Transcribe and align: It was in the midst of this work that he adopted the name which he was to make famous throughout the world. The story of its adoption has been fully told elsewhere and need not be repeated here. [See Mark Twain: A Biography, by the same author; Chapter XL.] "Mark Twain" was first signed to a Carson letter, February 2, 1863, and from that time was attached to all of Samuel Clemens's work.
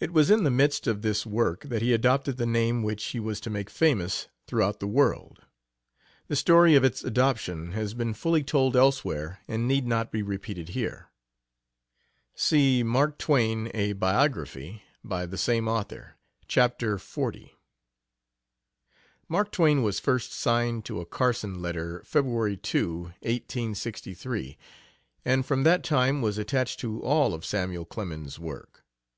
It 0.00 0.10
was 0.10 0.30
in 0.30 0.44
the 0.44 0.50
midst 0.50 0.86
of 0.86 1.02
this 1.02 1.26
work 1.26 1.64
that 1.64 1.82
he 1.82 1.92
adopted 1.92 2.38
the 2.38 2.46
name 2.46 2.82
which 2.82 3.04
he 3.04 3.20
was 3.20 3.40
to 3.42 3.50
make 3.50 3.68
famous 3.68 4.26
throughout 4.46 4.80
the 4.80 4.86
world. 4.86 5.40
The 6.28 6.34
story 6.34 6.74
of 6.76 6.82
its 6.82 7.04
adoption 7.04 7.72
has 7.72 7.92
been 7.92 8.14
fully 8.14 8.42
told 8.42 8.74
elsewhere 8.74 9.40
and 9.46 9.68
need 9.68 9.86
not 9.86 10.10
be 10.10 10.22
repeated 10.22 10.70
here. 10.70 11.10
[See 12.34 12.82
Mark 12.82 13.18
Twain: 13.18 13.70
A 13.74 13.92
Biography, 13.92 14.82
by 15.04 15.26
the 15.26 15.36
same 15.36 15.68
author; 15.68 16.16
Chapter 16.46 16.96
XL.] 16.96 17.48
"Mark 19.28 19.52
Twain" 19.52 19.82
was 19.82 20.00
first 20.00 20.32
signed 20.32 20.86
to 20.86 21.02
a 21.02 21.04
Carson 21.04 21.60
letter, 21.60 22.02
February 22.06 22.56
2, 22.56 22.98
1863, 23.20 24.56
and 25.26 25.44
from 25.44 25.64
that 25.64 25.84
time 25.84 26.22
was 26.22 26.38
attached 26.38 26.80
to 26.80 27.02
all 27.02 27.34
of 27.34 27.44
Samuel 27.44 27.84
Clemens's 27.84 28.38
work. 28.38 28.82